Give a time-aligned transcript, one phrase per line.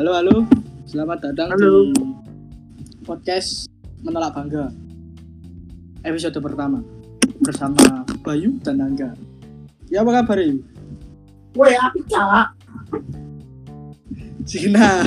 [0.00, 0.36] Halo, halo.
[0.88, 1.92] Selamat datang Halo.
[1.92, 1.92] di
[3.04, 3.68] podcast
[4.00, 4.72] Menolak Bangga.
[6.08, 6.80] Episode pertama
[7.44, 9.12] bersama Bayu dan Angga.
[9.92, 10.64] Ya apa kabar Yu?
[11.52, 12.48] Woi, api cak.
[14.48, 15.04] Cina.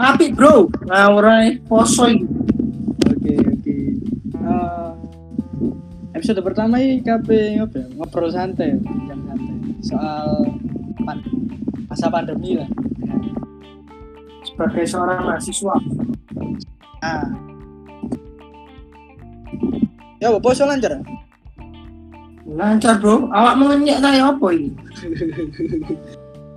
[0.00, 0.72] Api bro.
[0.88, 2.08] Ngawur ae poso.
[3.12, 3.76] Oke, oke.
[4.40, 4.90] Eh,
[6.16, 7.20] episode pertama ini ya?
[7.20, 9.36] Ngobrol santai, santai.
[9.84, 10.48] Soal
[11.04, 11.20] pan
[11.92, 12.85] masa pandemi lah.
[14.56, 15.76] Sebagai seorang mahasiswa.
[17.04, 17.28] Ah.
[20.16, 20.96] Ya, apa poso lancar?
[22.48, 23.28] Lancar bro.
[23.28, 24.72] Awak mengenyek ta ya apa iki?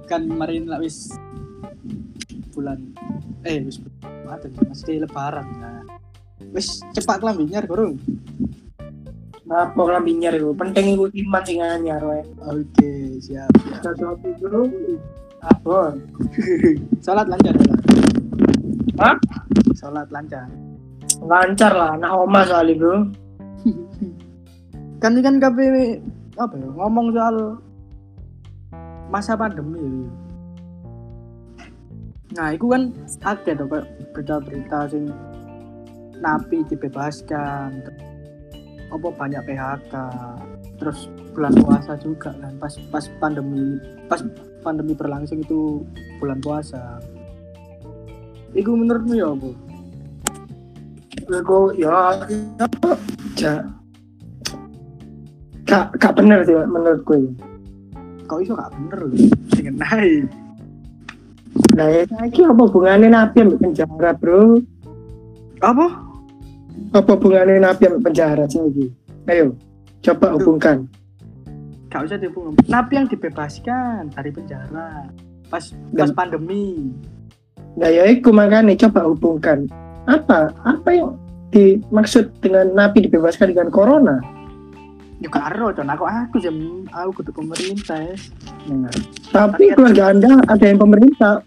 [0.09, 1.13] kan kemarin lah wis
[2.49, 2.81] bulan
[3.45, 5.85] eh wis bulan masih lebaran nah
[6.49, 7.93] wis cepat lambinya bro
[9.49, 10.53] Apa kelambi nyar iku?
[10.53, 13.49] Penting iku iman sing anyar oke siap
[13.81, 14.69] Satu api bro.
[15.41, 15.97] Apa?
[17.01, 17.78] sholat lancar sholat
[18.99, 19.15] Hah?
[19.79, 20.51] sholat lancar.
[21.23, 22.95] Lancar lah, anak oma soalnya bro.
[24.99, 25.57] kan kan KP
[26.35, 27.35] apa ya ngomong soal
[29.07, 30.03] masa pandemi.
[32.35, 32.91] Nah itu kan
[33.23, 33.67] ada tuh
[34.11, 35.07] berita-berita sing
[36.19, 37.71] napi dibebaskan.
[38.91, 39.93] Apa banyak PHK
[40.79, 44.23] terus bulan puasa juga kan pas pas pandemi pas
[44.63, 45.83] pandemi berlangsung itu
[46.19, 46.99] bulan puasa
[48.53, 49.49] itu menurutmu ya apa?
[51.29, 51.97] Iku ya
[53.37, 53.53] ja.
[55.69, 57.31] Gak, gak bener sih menurutku ini.
[58.25, 59.17] Kok iso gak bener loh?
[59.53, 60.25] Sing naik.
[61.77, 64.57] Nah, ya, saiki apa hubungannya nabi ambil penjara, bro?
[65.61, 65.87] Apa?
[66.93, 68.89] Apa hubungannya nabi ambil penjara sih
[69.29, 69.53] Ayo,
[70.01, 70.89] coba hubungkan.
[71.89, 72.53] Gak usah dihubung.
[72.69, 75.09] Napi yang dibebaskan dari penjara
[75.49, 76.93] pas pas pandemi.
[77.77, 79.69] Nah, ya iku makanya coba hubungkan.
[80.09, 80.49] Apa?
[80.65, 81.13] Apa yang
[81.53, 84.17] dimaksud dengan nabi dibebaskan dengan corona?
[85.19, 86.55] Juga karo don aku aku jam
[86.95, 88.15] aku kudu pemerintah ya.
[88.71, 88.93] Nah,
[89.35, 91.43] tapi keluarga Anda ada yang pemerintah.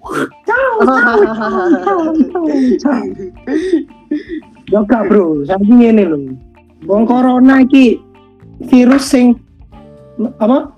[4.72, 6.37] Ya gak, bro, saya ini loh.
[6.84, 7.97] Wong corona iki
[8.69, 9.41] virus sing
[10.37, 10.69] apa?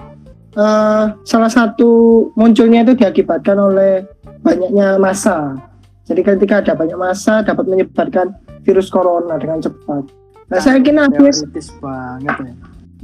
[0.55, 1.91] eh, salah satu
[2.39, 4.07] munculnya itu diakibatkan oleh
[4.45, 5.57] banyaknya massa.
[6.05, 10.05] Jadi ketika ada banyak massa dapat menyebarkan virus corona dengan cepat.
[10.53, 12.53] Nah, saya kira habis banget ya.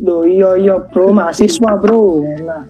[0.01, 2.21] Loh iya iya bro, mahasiswa bro.
[2.45, 2.69] Nah,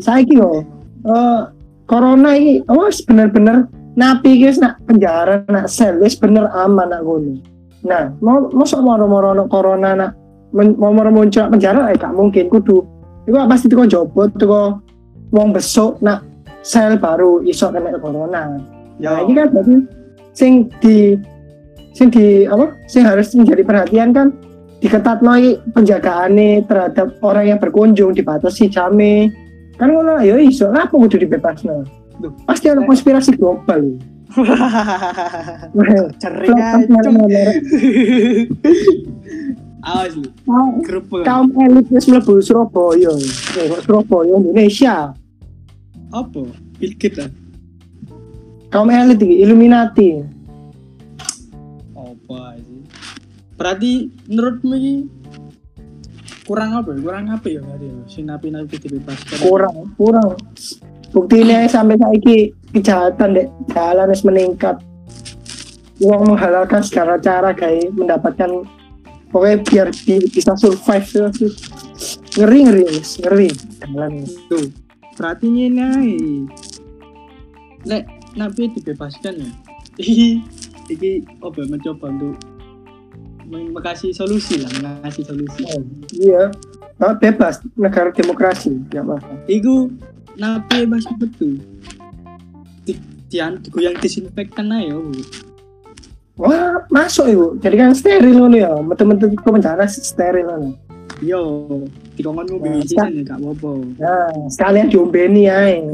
[0.00, 0.64] saya kira
[1.04, 1.40] eh,
[1.84, 3.68] corona ini oh bener-bener
[4.00, 7.36] napi guys nak penjara nak sel wis bener aman nak ngono.
[7.84, 10.10] Nah, mau mosok moro-moro nak corona nak
[10.56, 12.80] mau moro muncul penjara eh gak mungkin kudu.
[13.28, 14.80] Iku pasti teko jobot teko
[15.32, 16.24] wong besok nak
[16.60, 18.56] sel baru iso kena corona.
[19.00, 19.76] Ya, Nah, ini kan berarti
[20.36, 21.16] sing di
[21.96, 22.76] sing di apa?
[22.84, 24.28] Sing harus menjadi perhatian kan
[24.80, 29.32] diketat noi penjagaane terhadap orang yang berkunjung dibatasi jame.
[29.80, 31.84] Kan ngono ya iso apa kudu dibebasno.
[32.20, 32.32] Duh.
[32.44, 33.96] Pasti ada konspirasi global.
[36.22, 37.44] Cering aja.
[39.80, 40.28] Awas lu,
[41.28, 43.12] Kaum elit wis mlebu Surabaya.
[43.80, 45.16] Surabaya Indonesia.
[46.10, 46.42] Apa?
[46.78, 47.30] Bill Gates lah.
[48.70, 50.22] Kaum elit Illuminati.
[51.94, 52.82] Apa sih?
[53.58, 53.90] Berarti
[54.30, 54.94] menurutmu ini
[56.46, 56.94] kurang apa?
[56.94, 57.00] ya?
[57.02, 57.86] Kurang apa ya tadi?
[58.06, 59.36] Si napi-napi dibebaskan.
[59.42, 60.34] kurang kurang
[61.10, 64.78] buktinya sampai saiki kejahatan dek jalan wis meningkat
[66.00, 68.62] uang menghalalkan segala cara kayak mendapatkan
[69.34, 71.50] pokoknya biar bi- bisa survive tuh.
[72.38, 72.84] ngeri ngeri
[73.26, 73.48] ngeri
[73.82, 74.12] jalan
[74.46, 74.66] Tuh,
[75.20, 76.48] berarti ini naik.
[77.84, 78.08] Lek
[78.40, 79.50] napi dibebaskan ya.
[80.00, 80.28] Iki
[80.88, 81.10] iki
[81.44, 82.40] apa mencoba untuk
[83.44, 85.60] men- mengasih solusi lah, mengasih solusi.
[85.68, 85.84] Oh,
[86.16, 86.48] iya
[87.00, 89.16] Oh, bebas negara demokrasi ya apa
[89.48, 89.88] Iku
[90.36, 91.56] napi masih betul.
[92.84, 92.92] Di,
[93.32, 94.96] dian digoyang disinfektan aja.
[94.96, 95.12] Bu.
[96.40, 100.72] wah masuk ibu jadi kan steril loh ya metu-metu ke penjara steril loh
[101.20, 101.68] Yo,
[102.16, 103.72] dikongkon Nah, sih ya gak apa-apa.
[104.00, 105.84] nah sekalian diombeni aja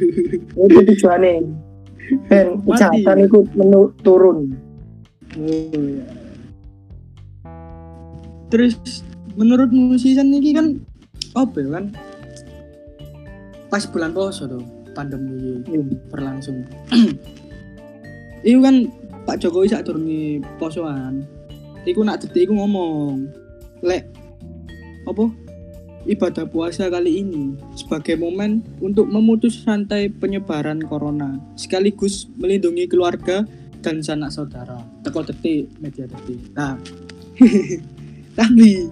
[0.66, 2.66] itu tujuannya Mati.
[2.66, 4.50] kejahatan itu menu turun
[5.34, 6.06] Oh ya.
[8.50, 9.02] Terus
[9.34, 10.66] menurutmu season ini kan
[11.34, 11.84] apa ya kan?
[13.66, 14.62] Pas bulan puasa tuh
[14.94, 15.58] pandemi
[16.06, 16.62] berlangsung.
[18.46, 18.86] Itu kan
[19.26, 20.06] Pak Jokowi saat turun
[20.62, 21.26] posoan.
[21.82, 23.26] Iku nak detik iku ngomong,
[23.82, 24.06] lek
[25.04, 25.24] apa?
[26.04, 33.48] ibadah puasa kali ini sebagai momen untuk memutus rantai penyebaran corona sekaligus melindungi keluarga
[33.84, 34.80] dan sanak saudara.
[35.04, 36.40] Teko detik media detik.
[36.56, 36.76] Nah,
[38.38, 38.88] tapi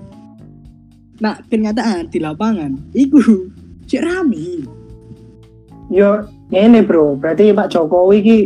[1.22, 3.48] nah kenyataan di lapangan iku
[3.88, 4.68] cek rame.
[5.92, 8.38] Yo, ini bro, berarti Pak Jokowi ki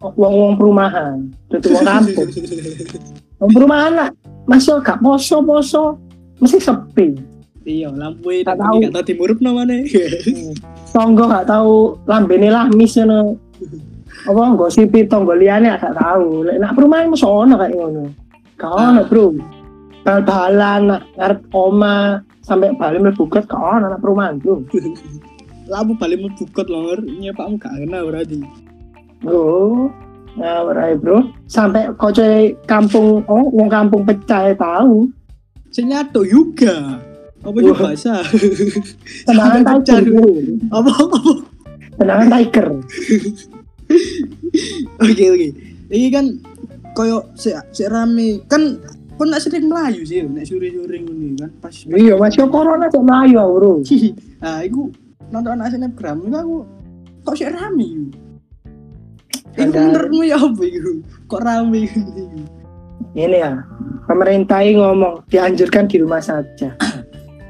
[0.00, 2.28] wong-wong perumahan, tutup wong kampung.
[3.42, 4.08] Wong perumahan lah,
[4.46, 5.98] masih gak poso-poso,
[6.38, 7.06] mesti sepi.
[7.64, 8.76] Iya, lampu itu Gak tahu.
[8.84, 9.76] gak tahu dimurup namanya.
[10.92, 13.40] Tonggo gak tahu lambene lamis ngono.
[14.28, 16.44] Apa ngosipi tonggo liyane gak tahu.
[16.44, 18.02] Lek nak perumahan mesti ono kayak ngono.
[18.60, 19.26] Gak ono, Bro.
[20.04, 24.68] Bal-balan ngarep oma sampai balik mlebu got gak ono nak perumahan, Bro.
[25.72, 28.44] lampu balik membukot lor, nyepakmu gak kena berarti.
[29.24, 29.88] Oh.
[30.34, 34.82] Nah, berai bro, sampai kocoy kampung, oh, wong kampung pecah ya
[35.74, 37.02] Senyato juga.
[37.42, 38.22] Apa juga bahasa?
[39.26, 40.04] Tendangan Sampai tiger,
[40.70, 41.18] apa apa?
[41.98, 42.66] Tendangan tiger.
[45.04, 45.48] Oke oke.
[45.92, 46.26] Ini kan
[46.96, 48.80] koyo se se rame kan
[49.18, 51.74] kon nak sering melayu sih, nak sore-sore ini kan pas.
[51.84, 53.72] Iya, masih corona cek melayu, bro.
[54.44, 54.88] Nah, iku
[55.28, 56.56] nonton anak snapgram itu aku
[57.28, 58.08] kok sih rame.
[59.52, 60.92] Iku Ada- menurutmu ya apa iku?
[61.28, 62.00] Kok rame iku?
[63.14, 63.62] Ini ya,
[64.10, 66.74] pemerintah ini ngomong dianjurkan di rumah saja.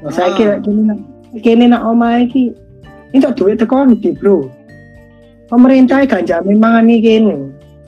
[0.05, 0.99] Nah, saya kira kini nak,
[1.41, 2.53] kini nak omah iki,
[3.09, 4.45] ini tak duit tekan di bro.
[5.49, 7.37] Pemerintah gak jamin mangan ini kini.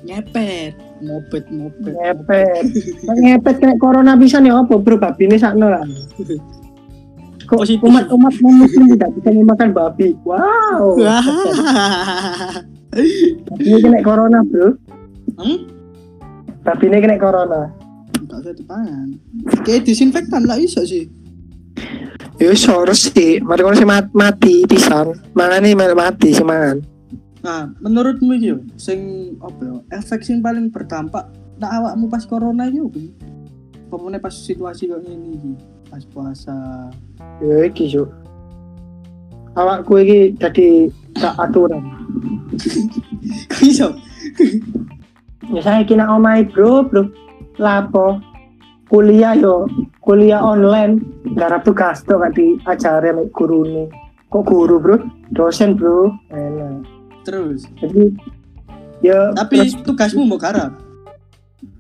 [0.10, 0.74] Nyepet,
[1.06, 1.94] moped moped.
[1.94, 2.66] Ngepet,
[3.06, 5.86] ngepet kayak corona bisa nih apa bro, babi ini sakno lah.
[7.46, 10.18] Kok umat-umat muslim tidak bisa memakan babi?
[10.26, 10.98] Wow.
[13.62, 14.74] Ini kena corona bro.
[15.38, 15.77] Hmm?
[16.68, 17.72] Babi ini kena corona.
[18.28, 19.08] Gak usah dipangan.
[19.64, 21.08] Kayak disinfektan lah iso sih.
[22.44, 26.84] Ya harus sih, mari kalau sih mat- mati pisan, mangan ini mati sih mangan.
[27.40, 29.76] Nah, menurutmu yo, sing apa yo?
[29.96, 33.00] Efek sing paling berdampak nak awakmu pas corona iki opo?
[33.88, 35.52] Pemene pas situasi kok ngene iki,
[35.88, 36.58] pas puasa.
[37.40, 38.12] Ya iki yuk.
[39.56, 41.80] Awakku iki jadi tak aturan.
[43.72, 43.96] Iso?
[45.48, 47.08] Ya saya kena omai bro, bro.
[47.56, 48.20] Lapo?
[48.88, 49.68] Kuliah yo,
[50.00, 51.04] kuliah online.
[51.36, 53.88] Garap tugas tuh gak diajari sama guru nih.
[54.32, 54.98] Kok guru bro?
[55.32, 56.12] Dosen bro.
[56.32, 56.84] Enak.
[57.24, 57.68] Terus.
[57.80, 58.16] Jadi
[59.04, 60.72] ya Tapi terus tugasmu mau garap.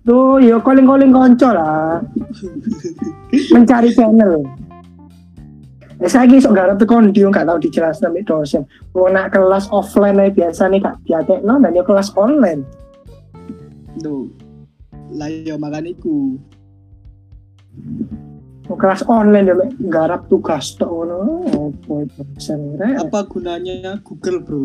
[0.07, 1.99] tuh ya calling-calling konco lah.
[3.51, 4.47] Mencari channel.
[5.99, 8.63] Ya saya kisah garap tuh kondi gak tahu dijelaskan sama dosen.
[8.95, 12.63] Mau nak kelas offline aja biasa nih kak diatek no dan ya kelas online.
[14.01, 14.27] Duh.
[15.13, 16.35] Lah yo makan iku.
[18.67, 19.55] Mau kelas online ya
[19.87, 21.47] garap tugas tuh ngono.
[22.03, 23.07] Itu dosen rek.
[23.07, 24.63] Apa gunanya Google, Bro?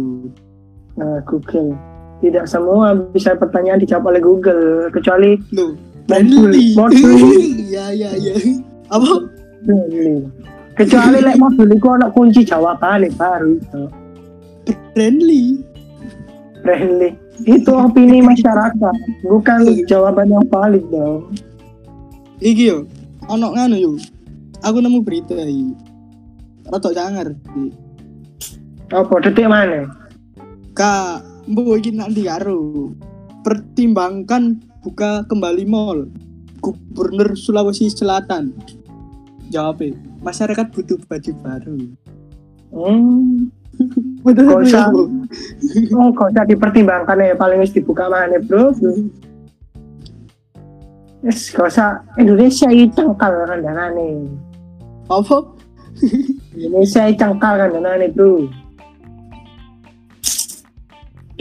[0.98, 1.78] Nah, Google.
[2.22, 5.74] Tidak semua bisa pertanyaan dijawab oleh Google kecuali Loh,
[6.06, 7.18] Modul- modul.
[7.72, 8.34] Iya, iya, iya.
[8.90, 9.26] Apa?
[9.66, 10.26] Friendly.
[10.76, 13.82] Kecuali lek modul itu ada kunci jawaban baru itu.
[14.94, 15.42] Friendly.
[16.62, 17.10] Friendly.
[17.40, 21.32] Itu opini masyarakat, bukan jawaban yang valid dong.
[22.42, 22.78] Iki yo,
[23.26, 23.92] ono nganu yo.
[24.62, 25.74] Aku nemu berita iki.
[26.68, 27.34] Rada cangar.
[28.92, 29.90] Apa detik mana?
[30.76, 32.92] Kak, mbok iki nanti karo.
[33.42, 36.06] Pertimbangkan buka kembali mall.
[36.62, 38.54] Gubernur Sulawesi Selatan.
[39.50, 41.78] Jawabnya, masyarakat butuh baju baru.
[42.70, 43.50] Hmm,
[44.22, 44.86] Gak usah.
[46.14, 48.70] gak usah dipertimbangkan ya, paling wis dibuka mana bro.
[51.26, 54.30] Yes, gak usah Indonesia ini cengkal kan nih.
[55.10, 55.38] Apa?
[56.54, 58.46] Indonesia ini cengkal kan nih bro.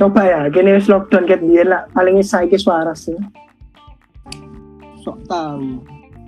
[0.02, 3.14] Coba ya, gini lockdown kayak dia lah, paling saiki suara sih.
[5.06, 5.78] Sok tahu.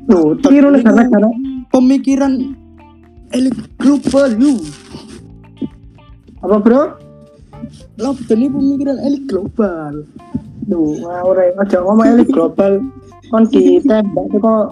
[0.05, 1.31] Tuh, tiru negara-negara
[1.73, 2.53] Pemikiran
[3.33, 4.61] elit global lu.
[6.43, 6.81] Apa bro?
[7.95, 10.03] Lockdown ini pemikiran elit global.
[10.67, 11.55] Duh, ya.
[11.55, 12.83] Aja ngomong elit global.
[13.31, 14.65] Kon ditembak kok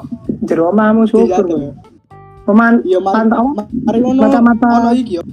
[0.43, 1.47] jero omahmu syukur.
[1.47, 1.71] Lho.
[2.43, 4.19] Peman mari, pantau mari ngono.
[4.19, 5.23] Mata-mata- Ono iki yo.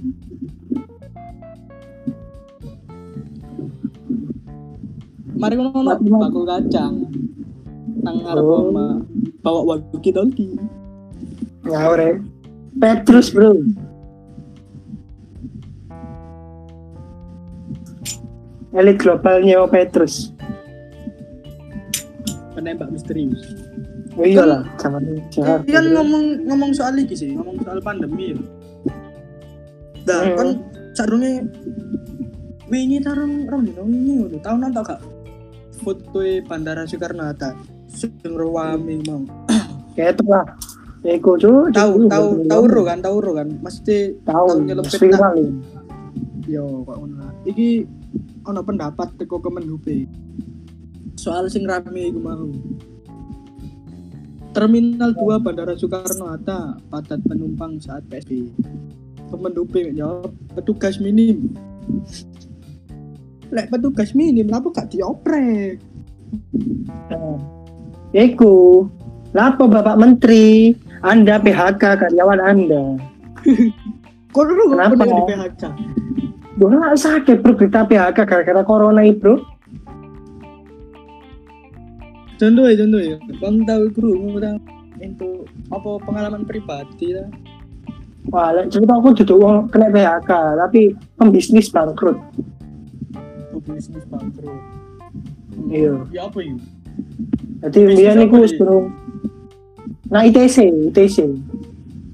[5.38, 5.78] Mari ngono
[6.22, 6.94] bakul kacang.
[7.98, 8.70] Nang ngarep Oh.
[8.70, 9.02] oma.
[9.42, 9.60] Bawa
[10.14, 10.54] talkie.
[11.66, 12.12] ngawur ya.
[12.78, 13.58] Petrus bro.
[18.72, 20.32] Elit global nyewa Petrus.
[22.52, 23.40] Penembak misterius.
[24.18, 25.62] Oh iya lah, zaman ini jahat.
[25.70, 28.38] Kan ngomong ngomong soal iki sih, ngomong soal pandemi ya.
[30.02, 30.36] Dah, Hmm.
[30.36, 30.48] kan
[30.92, 31.46] sarungnya
[32.66, 34.36] wingi tarung rong dino wingi ngono.
[34.42, 35.00] Tau nonton gak?
[35.78, 36.18] Foto
[36.50, 37.54] Bandara Soekarno Hatta.
[37.86, 39.22] Sing rame mau.
[39.94, 40.44] Kayak itu lah.
[41.06, 41.70] Eko cuy.
[41.70, 43.48] Tahu tahu tahu ro kan, tahu ro kan.
[43.62, 44.66] Mesti Tahu.
[44.66, 45.52] tahu Viral ini.
[46.50, 47.28] yo kok ngono.
[47.46, 47.68] Iki
[48.48, 49.84] ono pendapat teko Kemenhub
[51.20, 52.48] soal sing rame iku mau.
[54.56, 58.48] Terminal 2 Bandara Soekarno Hatta padat penumpang saat PSBB.
[59.28, 61.52] Kemenhub jawab petugas minim.
[63.52, 65.80] Lek petugas minim, kenapa gak dioprek?
[68.16, 68.88] Eko.
[69.36, 70.72] Lapo Bapak Menteri?
[71.04, 72.96] Anda PHK karyawan Anda.
[74.34, 75.62] Kok lu kenapa di PHK?
[76.58, 79.38] Nggak sakit bro kita PHK gara-gara corona ini bro.
[82.38, 83.16] Contoh ya, contoh ya.
[83.38, 84.58] Bang tahu guru ngutang
[84.98, 87.30] itu apa pengalaman pribadi lah.
[88.28, 92.18] Wah, cerita aku duduk uang kena PHK, tapi pembisnis bangkrut.
[93.64, 94.60] bisnis bangkrut.
[95.70, 95.94] Iya.
[96.10, 96.58] Ya apa yuk?
[97.58, 98.84] Jadi apa niku sebelum
[100.08, 101.16] Nah ITC, ITC.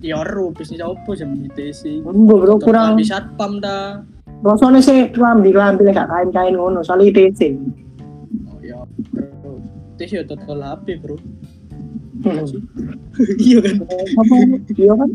[0.03, 2.05] Ya ero bisnis apa sih ITC?
[2.05, 4.03] Enggak bro, kurang Di satpam dah.
[4.45, 7.57] Rasanya sih kelambi kelambi kayak kain kain ngono, soal ITC.
[8.45, 8.85] Oh ya.
[9.17, 9.59] Bro.
[9.97, 11.17] ITC ya total HP bro.
[12.25, 12.45] Hmm.
[13.47, 13.77] Iya kan?
[14.19, 14.35] Apa?
[14.75, 15.11] Iya kan?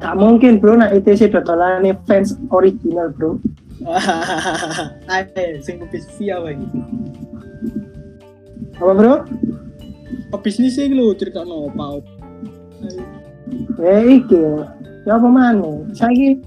[0.00, 3.36] Gak mungkin bro, nah ITC dodolannya fans original bro.
[5.12, 6.56] Ayo, sing pebis via wae.
[8.80, 9.14] Apa bro?
[10.34, 12.02] Pebisnis sih lho cerita no apa?
[13.78, 14.40] Ya iki,
[15.06, 15.84] ya apa mana?
[15.94, 16.38] Saya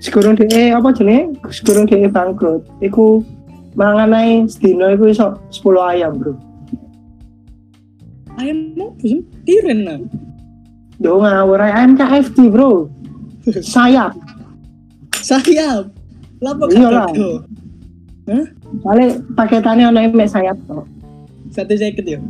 [0.00, 1.34] sekurang DE apa jenis?
[1.50, 2.62] Sekurang DE bangkrut.
[2.80, 3.20] Iku
[3.76, 6.32] manganai sedino iku iso 10 ayam bro.
[8.36, 9.24] Ayam mau sih?
[9.48, 10.00] Tiren lah.
[11.00, 12.88] Yo ngawur ayam KFC bro.
[13.74, 14.12] Sayap.
[15.20, 15.88] Sayap.
[16.44, 17.08] Lapa Iya lah.
[17.16, 17.40] tuh?
[18.82, 20.84] Soalnya paketannya ono emek sayap kok.
[21.54, 22.20] Satu seket ya.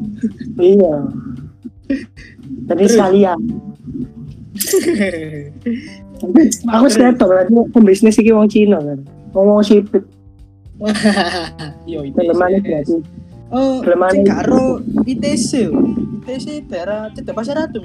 [0.60, 0.94] Iya.
[2.70, 3.40] Jadi sekalian.
[6.66, 9.00] Aku seketok berarti pembisnis iki wong Cina kan.
[9.30, 10.00] Ngomong sipit,
[11.90, 12.16] Yo ITC.
[12.16, 12.96] telemane berarti.
[13.46, 14.30] Oh, Kelemahan sing itu.
[14.30, 14.64] karo
[15.04, 15.50] ITC.
[16.18, 17.80] ITC daerah Cedek Pasar Ratu.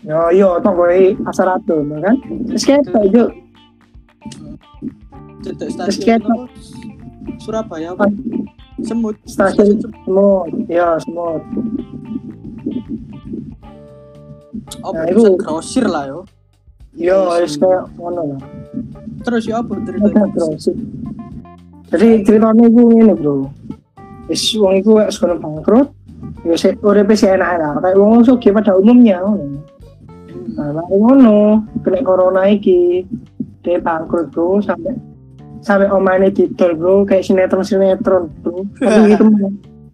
[0.00, 2.16] Yo yo tok kowe pasar ratu kan.
[2.48, 3.24] Terus ketok yo
[5.40, 6.20] Cedek stasiun?
[7.38, 7.92] Surabaya?
[8.80, 9.16] Semut.
[9.24, 10.48] Stasiun Semut.
[10.66, 11.42] yo semut.
[14.80, 16.24] Oh, Nah, itu- grosir lah yo.
[16.98, 18.40] Yo wis kayak ngono lah.
[19.22, 20.26] Terus ya apa ceritanya?
[20.34, 20.64] terus.
[21.90, 23.34] Jadi ceritanya iku ngene, Bro.
[24.26, 25.88] Wis wong iku wis kono bangkrut.
[26.42, 27.72] Yo sik uripe sik enak lah.
[27.78, 29.62] Kayak wong sugih pada umumnya ngono.
[30.50, 33.06] Nah, mari ngono, kena corona iki,
[33.62, 34.98] dia bangkrut bro, sampai
[35.62, 38.66] sampai omane didol bro, kayak sinetron sinetron bro.
[38.80, 39.52] Tapi itu temen,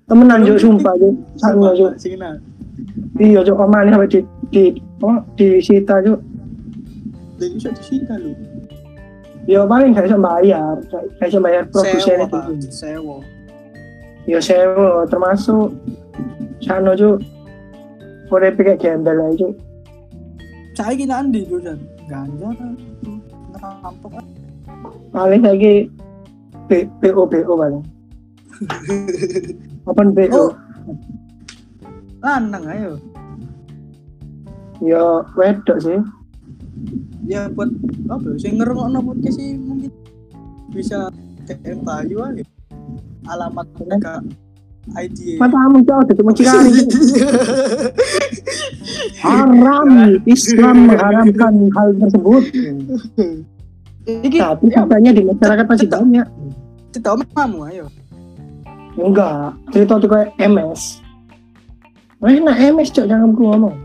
[0.08, 2.40] temenan jo sumpah jo, sama enak.
[3.20, 4.20] iya jo omane sampai di
[4.52, 4.64] di
[5.02, 6.00] oh, di sita
[7.36, 8.32] bisa disita lu.
[9.46, 13.16] yo paling gak bisa bayar, gak bisa bayar produsen Sewa, itu, Sewa.
[14.26, 15.70] yo sewa termasuk
[16.58, 17.20] sana jo,
[18.32, 19.48] udah kayak gembel aja jo,
[20.76, 22.72] Saya kira andi tuh dan ganja kan.
[23.56, 24.26] Ngerampok kan.
[25.08, 25.88] paling lagi
[26.68, 27.84] BO BO paling,
[29.88, 30.36] open BO.
[30.36, 30.50] Oh.
[32.20, 32.92] Lanang ayo.
[34.82, 36.00] Ya wedok sih.
[37.26, 37.70] Ya buat
[38.06, 38.28] apa?
[38.38, 39.90] Saya ngerungokno podcast sih mungkin
[40.70, 41.10] bisa
[41.46, 42.44] DM Bayu aja.
[43.26, 44.22] Alamat mereka
[44.94, 45.42] ID.
[45.42, 46.70] Matamu jauh dari muncikari.
[49.26, 49.90] Haram.
[50.22, 52.42] Islam mengharamkan hal tersebut.
[54.06, 56.26] Iki Tapi ya, faktanya di masyarakat masih banyak.
[56.94, 57.86] cerita omamu ayo.
[58.94, 59.58] Enggak.
[59.74, 61.02] Cerita tuh kayak MS.
[62.22, 63.76] Enak MS cok jangan ngomong.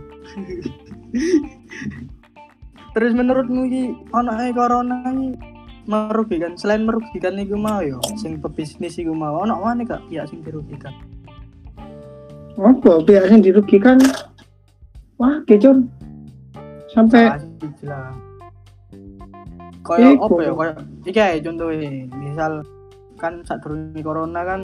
[2.92, 5.40] Terus menurutmu iki ono ae corona iki
[5.88, 6.60] merugikan?
[6.60, 9.40] Selain merugikan iku mau yo sing pebisnis iku mau.
[9.48, 10.92] Ono mana kak ya sing dirugikan?
[12.60, 13.98] Apa pihak yang dirugikan?
[15.16, 15.88] Wah kecon.
[16.92, 17.32] Sampai
[19.82, 20.28] kayak Iku.
[20.28, 20.52] apa ya?
[20.52, 20.76] Kayak
[21.08, 22.52] iki ae contohnya misal
[23.16, 24.62] kan saat turun corona kan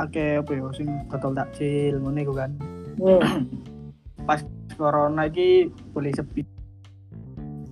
[0.00, 2.50] akeh apa ya sing botol takjil ngono iku kan.
[2.96, 3.44] Hmm,
[4.28, 4.40] pas
[4.80, 6.57] corona iki boleh sepi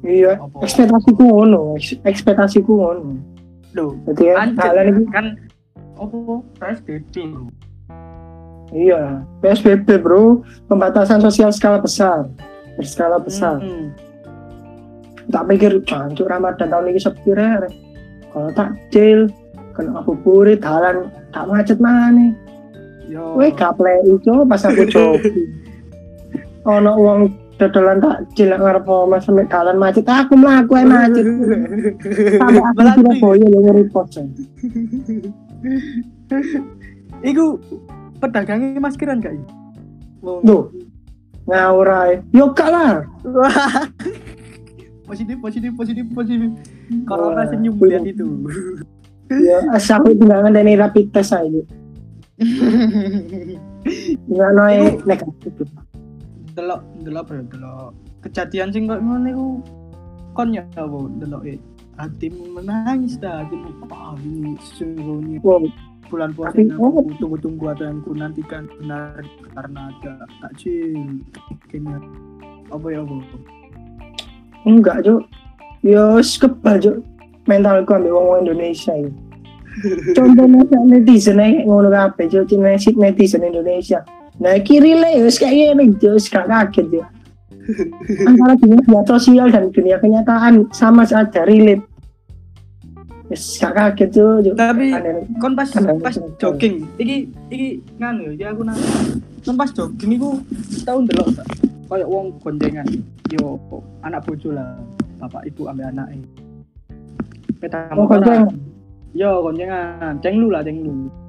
[0.06, 3.18] iya apa ekspektasiku ngono, eks- ekspektasiku ngono.
[3.72, 4.34] lho Jadi ya,
[4.86, 5.26] ini kan
[5.94, 6.16] apa
[6.56, 7.46] PSBB bro
[8.66, 12.26] Iya, PSBB bro, pembatasan sosial skala besar,
[12.74, 13.62] berskala besar.
[13.62, 13.94] Hmm.
[15.26, 17.34] tak pikir jancuk Ramadan tahun ini sepi
[18.30, 19.26] kalau takjil
[19.74, 22.30] kena ngabuburit dalan tak macet mana
[23.06, 23.34] Yo.
[23.34, 25.50] Weh gaple itu pas aku jogging.
[26.64, 27.20] Ono uang
[27.56, 31.24] dodolan tak cilak ngarep omah sampe dalan macet aku mlaku ae macet.
[32.36, 34.06] Sampai aku Surabaya lho ngeripot.
[37.24, 37.44] Iku
[38.20, 39.34] pedagangnya maskeran gak?
[40.20, 40.68] Wong- Loh.
[41.48, 42.20] Ngawur ae.
[42.36, 43.00] Yo gak lah.
[45.06, 46.50] Positif, positif, positif, positif.
[47.06, 47.46] Corona Wah.
[47.46, 48.26] senyum melihat itu.
[49.30, 51.62] Ya asal aku tinggal ngandani rapid test aja.
[54.26, 55.54] Enggak noe negatif.
[56.56, 57.90] Delok delok ya delok
[58.24, 59.46] kejadian sing kok ngono iku
[60.32, 61.54] kon ya apa delok e
[62.00, 65.38] hatimu menangis dah hatimu wah ini
[66.06, 69.20] bulan puasa yang aku tunggu-tunggu atau yang ku nantikan benar
[69.58, 71.18] karena ada takjil
[71.66, 71.98] kayaknya
[72.70, 73.16] apa ya apa
[74.66, 75.22] enggak, Cuk.
[75.86, 76.98] Yo wis kebal, Cuk.
[77.46, 79.14] Mentalku ambil wong Indonesia ini.
[80.18, 82.50] Contohnya netizen ae ngono kabeh, Cuk.
[82.98, 84.02] Netizen Indonesia.
[84.36, 86.12] Nah, kiri le wis kayak gini, Cuk.
[86.20, 87.06] Wis gak kaget, Cuk.
[88.28, 91.80] Antara dunia sosial dan dunia kenyataan sama saja relate.
[93.32, 94.12] Wis gak kaget.
[94.12, 94.54] Cuk.
[94.54, 94.92] tapi
[95.40, 95.68] kon pas
[96.04, 98.78] pas jogging iki iki nganu ya aku nang
[99.42, 100.38] kon pas jogging iku
[100.84, 101.32] tau ndelok
[101.90, 102.86] kayak wong goncengan
[103.34, 103.58] yo
[104.06, 104.78] anak bojo lah
[105.18, 106.22] bapak ibu ambil anake
[107.58, 108.52] peda Oh, motoran.
[109.16, 110.20] Yo, goncengan.
[110.20, 111.08] Cenglu lah, cenglu.
[111.08, 111.25] Apa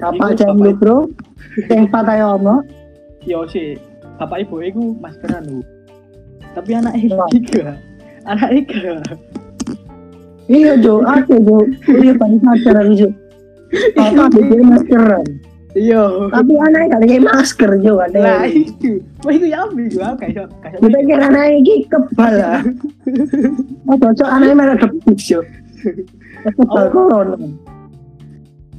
[0.00, 0.96] Bapak- lu, Bro?
[1.68, 2.64] Yang patah ono.
[3.22, 3.76] Yo sih,
[4.16, 5.60] bapak ibu iku maskeran lu.
[6.50, 7.28] Tapi anak Wah.
[7.28, 7.76] tiga.
[8.24, 9.00] Anak tiga.
[10.50, 11.04] Iya, Jo.
[11.04, 11.58] Aku, Jo.
[11.86, 13.08] Iya, sadar aku, Jo.
[13.94, 15.24] Apa bikin maskeran?
[15.70, 16.02] Iya.
[16.34, 17.94] Tapi anaknya gak pakai masker, Jo.
[18.02, 18.98] Ada Lah itu.
[19.22, 22.60] Wah itu ya ambil gua kayak kayak Kita kira anaknya ini kebal lah.
[23.90, 25.40] Oh, cocok anaknya merah debus, Jo.
[26.42, 26.90] Kebal Oh.
[26.90, 27.36] corona.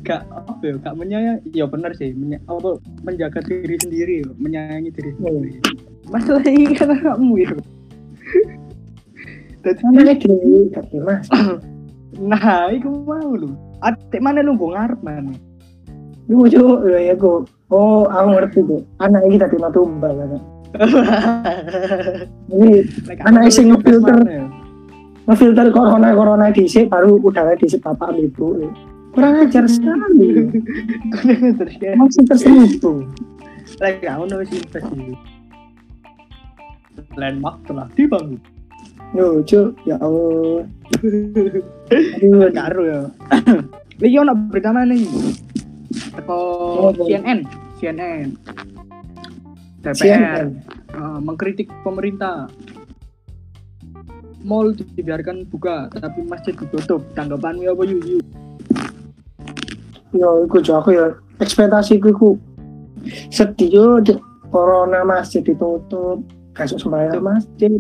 [0.02, 1.40] Gak apa ya, gak menyayang.
[1.54, 5.52] Ya benar sih, menya, apa menjaga diri sendiri, yo, menyayangi diri sendiri.
[6.10, 7.52] Masalah ini kan kamu ya.
[9.62, 11.46] Anaknya dewi, gak pakai masker.
[12.18, 13.54] nah, itu mau lu.
[13.86, 15.34] Adik mana lu gua ngarep mana?
[16.30, 16.82] Lu, Jo.
[16.86, 17.46] Ya, aku.
[17.70, 18.78] Oh, aku ngerti, Jo.
[18.98, 20.14] Anaknya kita terima tumbal.
[20.18, 20.42] Kan.
[22.50, 24.18] Like, Anak sing lu ngefilter.
[24.18, 24.48] mana ya?
[25.30, 28.68] ngefilter corona-corona dhisik baru udara dhisik bapak ibu.
[29.16, 30.48] Kurang ajar sekali.
[31.84, 32.00] Ya.
[32.00, 33.12] Masih terselubung.
[33.84, 35.20] Like aku nulis investasi.
[37.20, 38.40] Landmark telah dibangun.
[39.12, 40.64] Lucu, ya Allah.
[41.04, 43.02] Aduh, Karo ya.
[44.02, 45.04] Lagi ono berita mana nih?
[46.16, 46.40] Teko?
[47.04, 47.44] CNN,
[47.84, 48.40] CNN.
[49.84, 50.48] DPR CNN.
[51.20, 52.48] mengkritik pemerintah.
[54.42, 57.04] Mall dibiarkan buka, tapi masjid ditutup.
[57.14, 58.24] Tanggapanmu apa yuk?
[60.12, 60.20] Yuk?
[60.20, 61.06] Ya, iku jo aku ya
[61.42, 62.30] ekspektasiku iku
[63.34, 63.86] sedih yo
[64.52, 66.22] corona masjid ditutup.
[66.52, 67.80] Kasuk sembahyang masjid.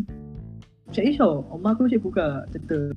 [0.91, 2.95] Saya iso, omaku sih buka, tetep.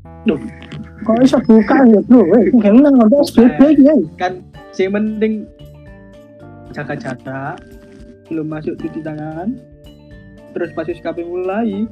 [1.06, 2.26] Kok iso buka ya, Bro?
[2.26, 3.94] Weh, kena ngambil SBB ya.
[4.18, 4.42] Kan,
[4.78, 5.46] yang penting
[6.74, 7.58] jaga jarak,
[8.26, 9.58] belum masuk cuci tangan,
[10.54, 11.86] terus pas SKP mulai,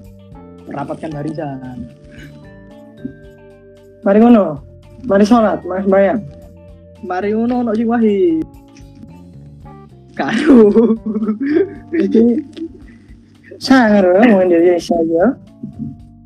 [0.70, 1.86] rapatkan barisan.
[4.02, 4.58] Mari ngono.
[5.06, 6.18] Mari sholat, mari sembahyang.
[7.02, 8.46] Mari ngono ono sing wahid.
[10.14, 10.70] Karo.
[11.90, 12.22] Jadi
[13.58, 15.26] sangar mau Indonesia ya.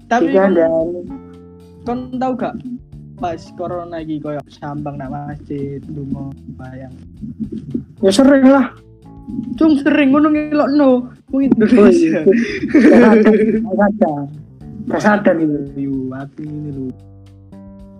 [0.06, 0.46] Tapi Tiga
[1.86, 2.54] kon, tau gak
[3.16, 6.92] pas corona iki koyo sambang nak masjid lunga bayang.
[8.04, 8.74] ya sering lah.
[9.56, 12.20] Cung sering ngono ngelokno wong Indonesia.
[15.34, 15.58] gitu.
[15.74, 16.86] Yo, aku ini lu.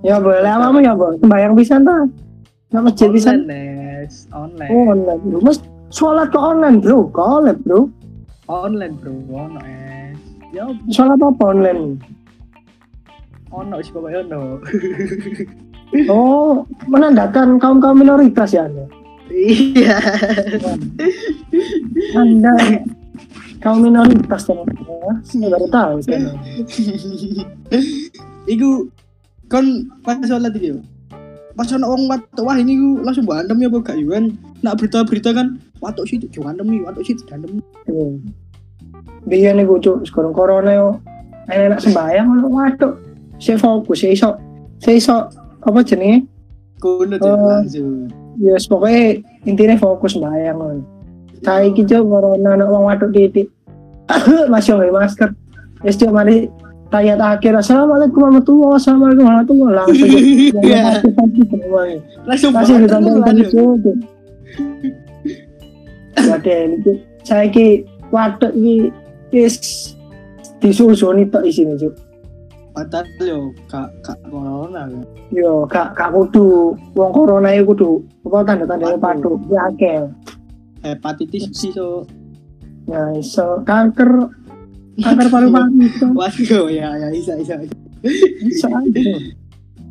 [0.07, 1.19] Ya boleh apa ya bos?
[1.19, 2.26] Sembayang bisa tuh.
[2.71, 3.31] Nggak masjid bisa.
[3.33, 4.07] Online.
[4.35, 4.71] Online.
[4.75, 5.21] Oh, online.
[5.23, 5.39] Bro.
[5.43, 5.59] Mas
[5.91, 7.87] sholat ke online bro, collab bro.
[8.47, 9.15] Online, Bro.
[9.27, 10.19] Ono, es.
[10.55, 11.99] Ya, Sholat apa online?
[13.51, 14.41] ono sih pokoknya ono.
[16.11, 18.91] Oh, menandakan kaum kaum minoritas ya anda.
[19.31, 19.97] Iya.
[22.19, 22.53] Anda
[23.63, 25.23] kaum minoritas ternyata.
[25.23, 25.95] Saya baru tahu.
[28.51, 28.91] Iku
[29.47, 29.67] kon
[30.03, 30.83] pas sholat yo.
[31.57, 34.25] Pas ono wong watuk wah ini ku langsung bantem ya apa gak kan.
[34.61, 37.65] Nak berita-berita kan watuk sih jangan demi watuk sih dandem.
[39.27, 40.89] Biar nih gue cuk, sekarang corona yo.
[41.51, 42.93] Enak sembayang kalau waduh.
[43.43, 44.31] Saya fokus, saya iso,
[44.81, 45.17] saya iso
[45.65, 46.29] apa jenenge?
[46.79, 47.49] Kono tuh Oh.
[47.49, 48.07] langsung.
[48.37, 50.85] Ya yes, pokoknya intinya fokus sembayang loh.
[51.41, 53.49] Saya gitu corona anak wong waduh titik.
[54.53, 55.31] Masih nggak masker.
[55.83, 56.53] Yes cuk mari
[56.89, 57.53] tayat akhir.
[57.59, 59.25] Assalamualaikum warahmatullahi wabarakatuh.
[59.25, 60.11] Warahmatullahi langsung
[60.63, 60.85] Iya.
[62.27, 63.63] langsung banget ditantang itu
[66.17, 66.93] ya deh itu
[67.29, 68.89] saya ki waduk ki
[69.37, 69.93] is
[70.63, 71.93] disusuni tok isine cuk.
[72.73, 76.77] Padahal yo kak kak corona kan yo gak gak kudu.
[76.97, 77.91] Wong corona iku kudu.
[78.29, 79.37] Apa tanda-tandanya Padu.
[79.41, 80.01] padu ya akeh.
[80.85, 82.05] Hepatitis B so
[82.89, 83.61] ya iso.
[83.65, 84.29] Kanker
[84.97, 87.77] kanker paru-paru iso waduh ya ya bisa bisa bisa.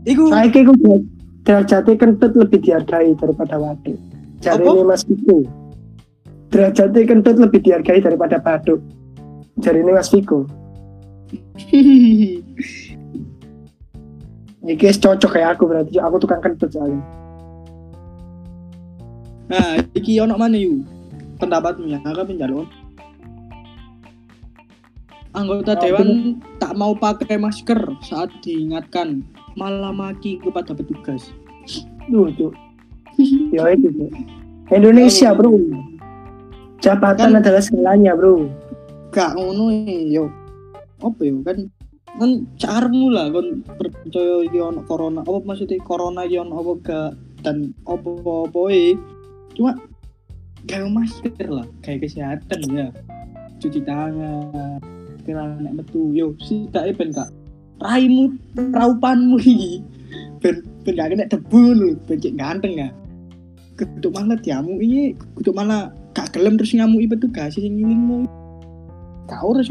[0.06, 1.06] Iku saya ki kudu
[1.46, 3.98] derajatnya kentut lebih dihargai daripada waduk.
[4.46, 4.62] Apa?
[4.62, 5.46] ini mas Viko
[6.54, 8.82] derajatnya kentut lebih dihargai daripada waduk.
[9.62, 10.46] Jadi ini mas Viko
[14.65, 16.02] Iki cocok kayak aku berarti.
[16.02, 16.98] Aku tukang kentut soalnya.
[19.46, 20.82] nah iki ono mana yu?
[21.38, 22.65] Pendapatmu ya kakak penjalon
[25.36, 29.21] anggota dewan tak mau pakai masker saat diingatkan
[29.56, 31.32] malah maki kepada petugas.
[32.12, 32.54] Duh, cuk.
[33.56, 34.12] Ya itu, Cuk.
[34.76, 35.56] Indonesia, Bro.
[36.84, 38.52] Jabatan Kan- adalah segalanya, Bro.
[39.15, 40.28] gak ngono e, yo.
[41.00, 41.39] Apa yo?
[41.48, 41.71] Kan
[42.15, 45.24] kan carmu lah kon percaya iki ono corona.
[45.24, 47.12] Apa maksudnya corona iki ono apa gak?
[47.39, 49.00] Dan apa apa e.
[49.56, 49.71] Cuma
[50.67, 52.88] kayak masker lah kayak kesehatan ya.
[53.63, 54.84] Cuci tangan
[55.25, 56.13] kira nek metu.
[56.13, 57.29] Yo sih tak ben kak
[57.81, 59.81] raimu raupanmu iki.
[60.39, 62.89] Ben ben gak kena debu lho ben cek ganteng ya.
[63.75, 65.17] Kudu malah diamu iki.
[65.35, 68.29] Kudu malah gak gelem terus ngamuk petugas sing ngiling
[69.25, 69.67] gak urus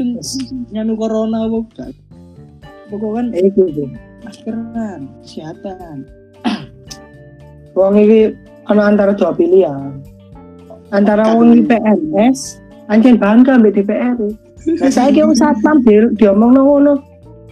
[0.69, 1.89] nyanu corona apa gak.
[2.85, 3.89] Pokoknya kan Eh, Cuk.
[4.21, 5.97] maskeran kesehatan.
[7.77, 8.37] Wong iki
[8.69, 9.97] ana antara dua pilihan.
[10.93, 12.61] Antara wong PNS,
[12.93, 14.21] anjen bangga ambek DPR.
[14.65, 16.97] Nah, saya kira satpam bil diomong ngono.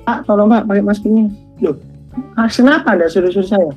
[0.04, 1.30] Pak, tolong Pak pakai maskernya.
[1.62, 1.78] Loh,
[2.36, 3.72] ah, kenapa Anda suruh-suruh saya?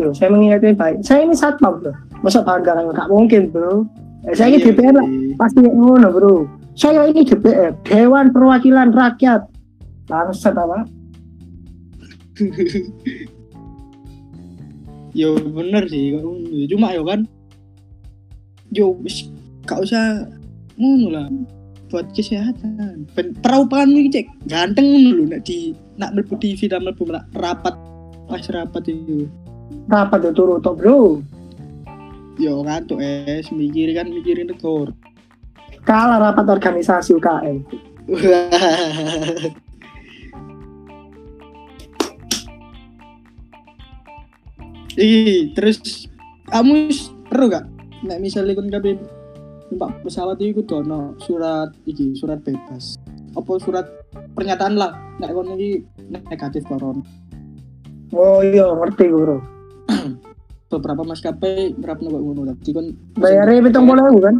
[0.00, 0.96] Loh, saya mengingatkan baik.
[1.04, 1.94] Saya ini satpam loh.
[2.24, 2.60] Masa kan?
[2.64, 3.86] Nggak mungkin, bro.
[4.26, 5.06] Eh, saya ini Iya, DPR lah.
[5.06, 5.32] iya.
[5.38, 9.46] pasti ngono bro saya ini DPR Dewan Perwakilan Rakyat
[10.10, 10.84] bangsat apa
[15.18, 16.18] yo bener sih
[16.68, 17.24] cuma yo kan
[18.74, 18.98] yo
[19.64, 20.26] gak usah
[20.74, 21.26] ngono lah
[21.88, 23.08] buat kesehatan.
[23.16, 23.32] Ben
[23.96, 27.74] iki cek ganteng lho nek di nak mlebu TV dan ra- rapat
[28.28, 29.28] pas rapat itu.
[29.88, 31.20] Rapat itu turu tok bro.
[32.38, 33.48] Yo ngantuk es.
[33.50, 34.92] Mikir kan mikirin negor.
[35.88, 37.64] Kalah rapat organisasi UKM
[44.98, 46.10] Ih, terus
[46.50, 46.90] kamu
[47.30, 47.64] perlu gak?
[48.02, 48.98] Nek misalnya kon kabeh
[49.68, 52.96] numpak pesawat itu kudu ono surat iki, surat bebas.
[53.36, 53.86] Apa surat
[54.32, 57.04] pernyataan lah nek kon iki negatif corona.
[58.16, 59.38] oh iya ngerti gue bro.
[60.72, 62.86] Beberapa maskapai nerapno kok ngono dadi kon
[63.20, 64.36] bayarnya puluh ribu kan?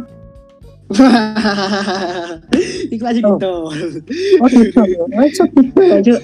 [2.93, 3.53] Iku aja gitu.
[4.41, 6.15] oh gitu oh itu gitu aja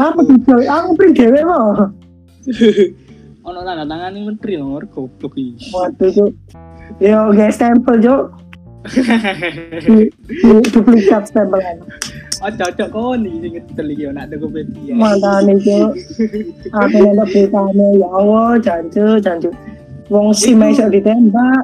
[0.00, 1.92] apa gitu aku print dewe mau
[3.42, 5.68] Ono tanda tangan menteri nomor goblok iki.
[5.74, 6.32] waduh
[7.00, 8.16] yo guys stempel jo
[10.74, 11.60] duplikat stempel
[12.42, 14.94] Oh cocok kon iki sing ngedel iki ono Tokopedia.
[14.98, 15.78] mantan itu
[16.74, 19.48] aku nonton beritanya ya Allah jancu jancu
[20.10, 21.62] wong si iso ditembak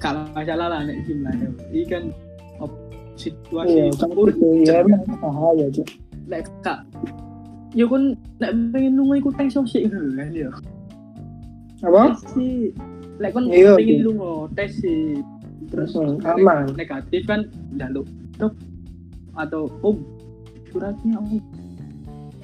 [0.00, 1.48] Kalau masalah lah nek jumlahnya.
[1.72, 2.04] Iki kan
[2.60, 2.76] op-
[3.16, 5.84] iya situasi kan urut itu ya emang bahaya jo
[6.24, 6.80] nek kak
[7.72, 10.48] yo kon nek pengen lunga iku tes sosik kan yo.
[11.84, 12.72] apa sih.
[13.18, 14.04] Lek kon Iya, pengen iya.
[14.04, 15.22] lunga tes sih.
[15.70, 16.70] Terus Hmm, aman.
[16.74, 18.52] negatif kan njaluk dok
[19.34, 19.96] atau om
[20.68, 21.38] suratnya om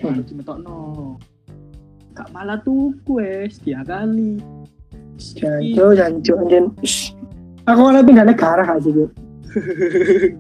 [0.01, 0.17] Hmm.
[0.17, 0.79] harus dimetokno.
[2.11, 4.41] Kak malah tuku wes dia kali.
[5.21, 6.65] jancu jancu anjen
[7.69, 9.05] aku malah pindah negara aja jo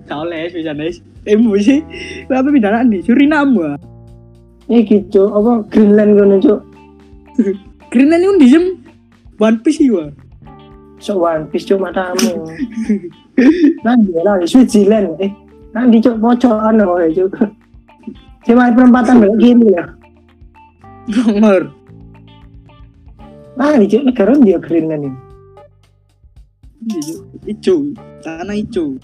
[0.06, 1.04] Kau les bisa les.
[1.28, 1.84] Emu sih.
[2.26, 3.04] Apa pindahan nih?
[3.04, 3.60] Suriname.
[3.66, 3.76] ah.
[4.70, 6.54] ini gitu apa Greenland gue jo
[7.92, 8.64] Greenland itu diem
[9.40, 10.12] One Piece juga.
[11.00, 12.44] so One Piece jo matamu
[13.88, 15.32] nanti lah di Switzerland eh
[15.72, 17.24] nanti cok pocokan loh jo
[18.44, 19.84] cuma perempatan belok kiri ya
[21.08, 21.72] Nomor.
[23.56, 25.12] nah di cok negara dia Greenland ini
[27.44, 28.96] Ijo, tanah ijo.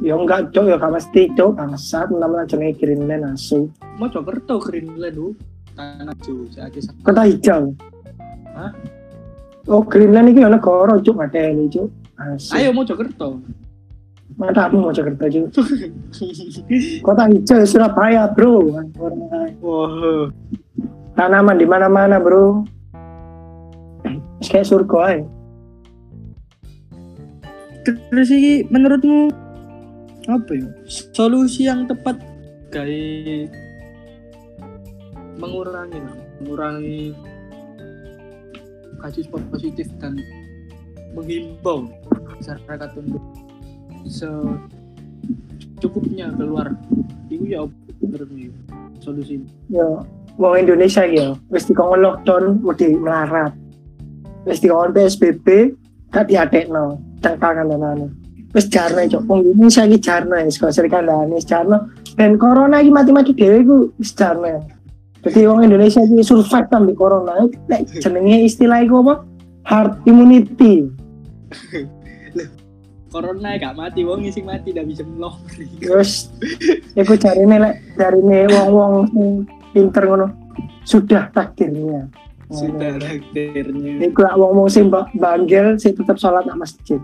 [0.00, 3.68] ya enggak cok ya gak mesti cok bangsat namanya jenenge Greenland asu
[4.00, 5.36] Mau Jokerto Greenland lu.
[5.76, 6.72] Tanah ijo, saya
[7.04, 7.76] kota hijau
[8.56, 8.72] Hah?
[9.68, 11.86] Oh Greenland ini ya negara cok materi cok
[12.18, 13.38] asu Ayo mau Jokerto.
[14.38, 15.48] matamu Mojokerto juga
[17.06, 18.70] kota hijau Surabaya bro.
[19.58, 20.30] Wah,
[21.18, 22.62] tanaman di mana-mana bro.
[24.38, 25.26] Kayak surga aja
[27.88, 29.32] terus sih menurutmu
[30.28, 30.68] apa ya?
[31.16, 32.20] Solusi yang tepat
[32.68, 33.48] kayak
[35.40, 36.16] mengurangi lah,
[38.98, 40.18] kasus positif dan
[41.14, 41.86] menghimbau
[42.38, 43.22] masyarakat untuk
[45.78, 46.74] secukupnya keluar.
[47.30, 47.62] Itu ya
[48.02, 48.52] menurutmu
[49.02, 49.42] solusi.
[49.70, 49.86] Ya
[50.38, 53.52] wong Indonesia ya wis dikon lockdown wedi melarat.
[54.46, 55.74] Wis dikon PSBB
[56.14, 58.06] gak diadekno cengkangan dan anu
[58.54, 61.90] wis jarno cok wong Indonesia iki jarno wis kok kandhane wis jarno.
[62.18, 64.77] Dan corona iki mati-mati dhewe iku wis jarno
[65.28, 67.44] jadi wong Indonesia iki survive tambi corona.
[67.68, 69.14] Nek jenenge istilah iku apa?
[69.68, 70.88] Hard immunity.
[73.08, 75.40] Corona gak mati wong sing mati gak bisa melok
[75.80, 76.28] terus
[76.92, 79.08] iku jarine lek jarine wong-wong
[79.72, 80.28] pinter ngono
[80.84, 82.04] sudah takdirnya.
[82.52, 84.04] Sudah takdirnya.
[84.04, 87.00] Iku lah wong-wong sing ba- banggel sing tetep sholat nang masjid.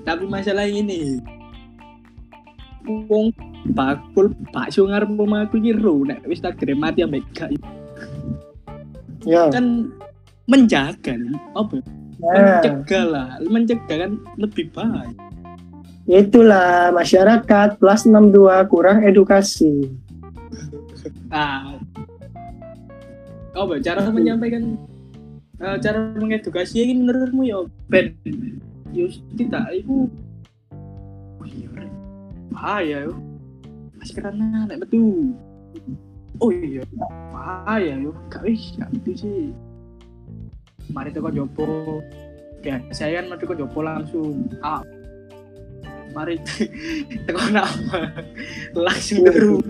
[0.00, 1.20] tapi masalah ini
[3.06, 3.30] wong
[3.76, 7.52] bakul Pak Sungar mau aku iki ro nek wis takdir mati ambek gak
[9.28, 9.52] Ya.
[9.52, 9.92] kan
[10.48, 11.82] menjaga nih, apa ya?
[12.24, 15.12] Nah, mencegah lah mencegah kan lebih baik
[16.08, 19.86] itulah masyarakat plus 62 kurang edukasi.
[21.30, 21.78] ah
[23.54, 23.92] apa ya?
[23.92, 24.74] cara menyampaikan
[25.60, 28.16] eh, cara mengedukasi ini menurutmu ya ben
[28.90, 30.10] Yus tidak itu
[31.38, 31.68] oh iya
[32.50, 33.14] bahaya yo
[34.00, 35.36] masih karena nek betul
[36.40, 36.82] oh iya
[37.30, 38.16] bahaya yo.
[38.32, 39.42] Gak wis gak itu sih.
[40.90, 42.00] Mari teko jopo
[42.60, 44.48] ya saya kan mari teko jopo langsung.
[44.64, 44.82] Ah.
[46.16, 46.40] Mari
[47.28, 48.00] teko nama.
[48.74, 49.62] Langsung terus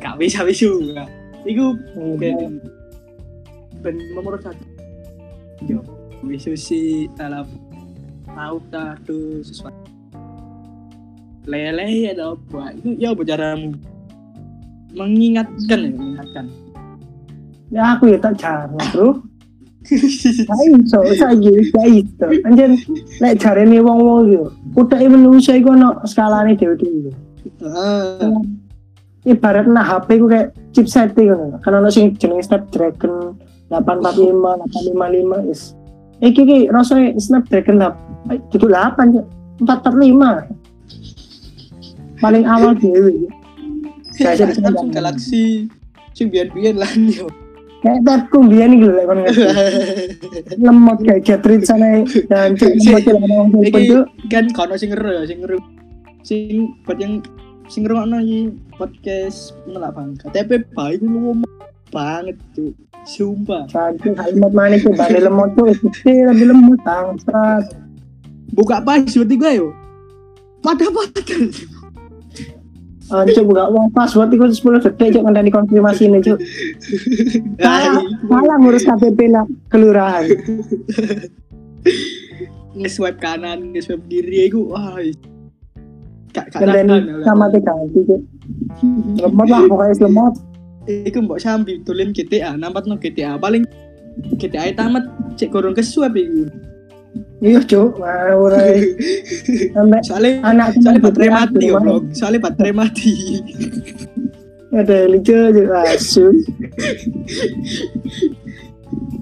[0.00, 0.70] gak bisa bisa
[1.46, 1.78] Iku
[2.18, 2.58] ben
[3.82, 4.64] ben nomor satu.
[5.66, 5.82] Yo
[6.24, 7.46] wisu si dalam
[8.26, 9.85] tahu tak tuh sesuatu
[11.46, 13.78] lele ya ada apa itu ya caramu
[14.92, 16.46] mengingatkan ya mengingatkan
[17.70, 19.08] Ya aku ya tak jarno, Bro.
[19.86, 22.26] Gak iso, saiki gak iso.
[22.46, 22.78] Anjen
[23.22, 27.10] lek jarene wong-wong yo, utake menungso iku ono skalane dhewe-dhewe.
[27.62, 28.38] ah
[29.26, 31.58] Ibarat nah HP ku kayak chipset ngono.
[31.62, 33.34] Kan ono sing jenenge Snapdragon
[33.70, 35.74] 845, 855 is.
[36.22, 37.98] Iki ki rasane Snapdragon lah.
[38.54, 39.26] Itu 8 Cuk.
[39.66, 40.65] 445.
[42.22, 43.28] Paling awal dhewe.
[44.16, 45.68] Saya Samsung Galaxy
[46.16, 47.28] sing biyen-biyen lah yo.
[47.84, 49.44] Kayak tabku biyen iki lho kon ngerti.
[50.64, 52.02] lemot kayak Catherine sana
[52.32, 54.02] dan cek lemot telepon iki tuh
[54.32, 55.58] kan kono sing ngeru ya sing ngeru
[56.24, 57.20] sing buat yang
[57.68, 58.40] sing ngrungokno iki
[58.80, 61.52] podcast menolak bangga tapi baik lu ngomong
[61.92, 62.72] banget tuh
[63.06, 63.70] sumpah.
[63.70, 67.64] Cantik kalimat manis tuh balik lemot tuh gede lebih lemot bangsat.
[68.52, 69.70] Buka password gue yo.
[70.64, 71.22] Pada pada
[73.06, 76.38] Anjir buka uang password itu 10 detik cok ngenteni konfirmasi ini cok
[77.62, 80.26] salah salah ngurus KTP nak kelurahan.
[82.76, 84.98] Nge-swipe kanan nge-swipe kiri iku wah
[86.34, 88.20] ngenteni tahan, sama ganti cok
[89.22, 90.34] lemot lah pokoknya lemot.
[90.86, 93.62] Iku mbok sambil tulen GTA nampat no GTA paling
[94.38, 95.06] GTA tamat
[95.38, 96.50] cek gorong ke swipe iku
[97.44, 97.60] iya
[98.54, 98.76] rai
[99.72, 103.12] sampai soalnya anak soalnya baterai mati goblok soalnya baterai mati.
[104.76, 106.26] Ada lucu aja asu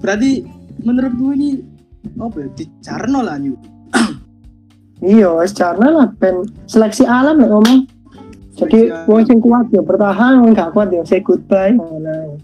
[0.03, 0.43] berarti
[0.83, 1.49] menurut gue ini
[2.19, 3.55] apa ya dicarno lah nyu.
[5.05, 6.07] Iya secara lah.
[6.17, 7.79] Pen seleksi alam nih ngomong.
[8.55, 12.39] Jadi wong sing kuat ya bertahan wong gak kuat ya say goodbye nah,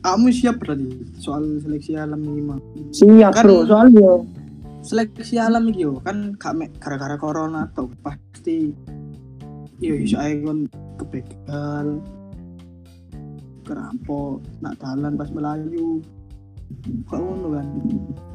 [0.00, 0.88] kamu siap berarti
[1.20, 3.68] soal seleksi alam ini mah siap Kan- bro.
[3.68, 4.24] Soalnya
[4.80, 8.72] seleksi alam iki kan gak gara-gara corona atau pasti
[9.80, 12.00] yo iso ae kon kebegal
[13.64, 16.00] kerampok nak dalan pas melayu
[17.06, 17.66] kok ngono kan?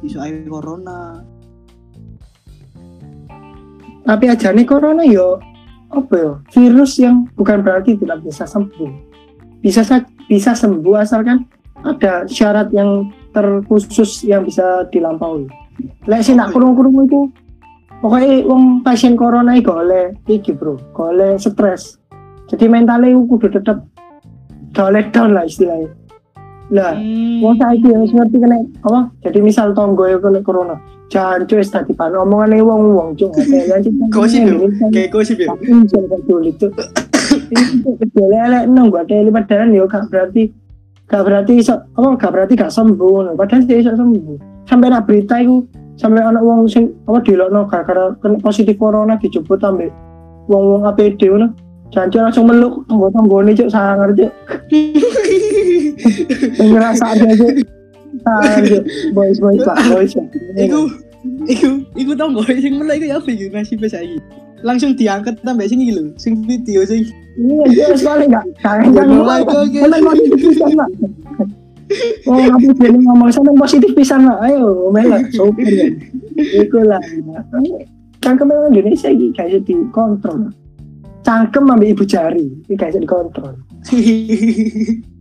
[0.06, 1.20] Iso ae corona.
[4.06, 5.42] Tapi aja nih corona yo
[5.90, 6.32] apa yo?
[6.54, 8.92] Virus yang bukan berarti tidak bisa sembuh.
[9.58, 11.42] Bisa sa- bisa sembuh asalkan
[11.82, 15.65] ada syarat yang terkhusus yang bisa dilampaui
[16.06, 17.30] lek sih nak kurung-kurung itu
[18.00, 21.98] pokoknya wong pasien corona itu oleh iki bro oleh stres
[22.46, 23.82] jadi mentalnya itu kudu tetap
[24.76, 25.90] gak oleh down lah istilahnya
[26.70, 27.40] lah hmm.
[27.40, 31.94] wong saiki wis ngerti kena apa jadi misal tonggo ya kena corona Jancu wis tadi
[31.94, 33.30] pan omongane wong-wong cuk.
[34.10, 35.54] Gosip yo, kayak gosip yo.
[36.42, 36.66] Itu.
[38.18, 40.50] Lele nang gua tele padahal yo gak berarti
[41.06, 44.55] gak berarti iso apa gak berarti gak sembuh padahal dia iso sembuh.
[44.76, 45.64] Sampai nak berita iku
[45.96, 49.88] sampai anak wong sing apa dilokno gara-gara kena positif corona dijemput ambek
[50.52, 51.48] wong-wong APD ngono.
[51.88, 54.28] Jancu langsung meluk tonggo-tonggone cuk sangar cuk.
[56.60, 57.52] Ngerasa aja cuk.
[58.20, 58.84] Sangar cuk.
[59.16, 60.12] Boys boys pak boys.
[60.60, 60.92] Iku,
[61.48, 64.20] iku, iku gak sing mulai iku ya apa iku nasib saiki.
[64.60, 68.44] Langsung diangkat tambah sing lho, sing video sing Iya, dia sekali enggak.
[68.60, 69.64] Kangen kan mulai kok.
[72.26, 74.38] Oh, aku jadi ngomong sampai positif pisan, Pak.
[74.42, 75.86] Ayo, melek super ya.
[76.34, 76.98] Iku lah.
[78.18, 80.50] Cangkem memang Indonesia iki kayak dikontrol.
[81.22, 83.54] Cangkem ambil ibu jari, ini kayak dikontrol.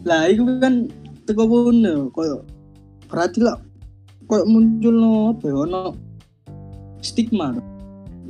[0.00, 0.88] lah iku kan
[1.28, 2.40] teko kono koyo
[3.12, 3.60] berarti lah
[4.24, 5.82] koyo muncul no apa ya ono
[7.04, 7.52] stigma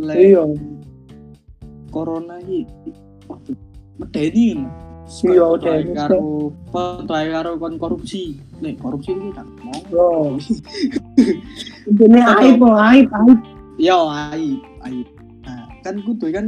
[0.01, 0.43] lah Iya,
[1.95, 2.67] corona iki
[4.03, 4.67] medeni
[5.11, 5.91] Iya, medeni.
[5.99, 6.55] karo
[7.35, 9.47] karo kon korupsi nek korupsi iki kan
[9.91, 10.39] yo.
[11.91, 13.39] Ini aib, aib, aib.
[13.81, 15.09] yo aib aib
[15.43, 16.47] nah kan kudu kan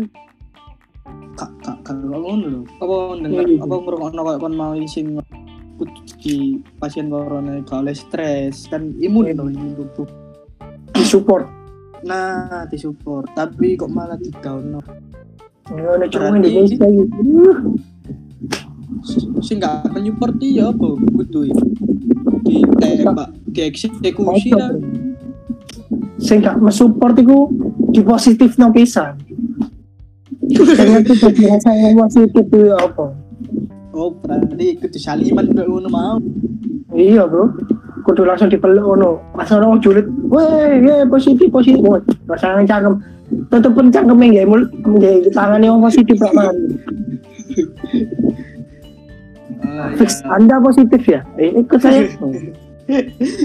[1.35, 3.65] kak kak kak ngono lho apa denger Iya.
[3.67, 5.19] apa ngrungokno koyo kon mau sing
[6.23, 9.35] di pasien corona oleh stres kan imun Iya.
[9.41, 10.09] to imun tubuh
[10.95, 11.49] Disupport.
[12.07, 14.79] nah disupport tapi kok malah di down
[15.73, 16.37] Ini ada cuma.
[16.37, 17.79] Uh,
[19.43, 21.51] sing gak menyupport ya apa kudu
[22.47, 24.71] ditembak dieksekusi lah?
[26.23, 27.51] Sing gak mensupport iku
[27.91, 29.19] di positif no pisan.
[30.53, 33.17] Ternyata jadi rasa yang positif itu apa?
[33.93, 36.17] oh berarti kudu saliman udah ngono mau
[36.93, 37.49] Iya bro,
[38.05, 39.17] kudu langsung dipeluk ono.
[39.33, 41.81] Pas wong julid, weh, ya positif positif.
[41.81, 43.01] Wah, rasanya cangkem.
[43.49, 46.53] Tetep pun cangkem yang mulut, nggak tangannya positif man.
[49.73, 50.37] Ah, Fix ya.
[50.37, 51.25] anda positif ya?
[51.41, 52.05] Eh, ikut saya.